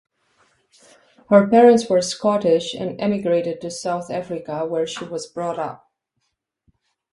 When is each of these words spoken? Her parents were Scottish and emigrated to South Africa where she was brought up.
Her 1.29 1.45
parents 1.47 1.87
were 1.87 2.01
Scottish 2.01 2.73
and 2.73 2.99
emigrated 2.99 3.61
to 3.61 3.69
South 3.69 4.09
Africa 4.09 4.65
where 4.65 4.87
she 4.87 5.05
was 5.05 5.27
brought 5.27 5.59
up. 5.59 5.91